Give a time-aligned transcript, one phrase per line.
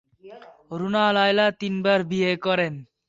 [0.79, 2.73] রুনা লায়লা তিনবার বিয়ে করেন।